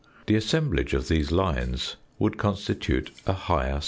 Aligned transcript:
The 0.25 0.33
assemblage 0.33 0.95
of 0.95 1.09
these 1.09 1.31
lines 1.31 1.95
would 2.17 2.35
constitute 2.39 3.11
a 3.27 3.33
higher 3.33 3.79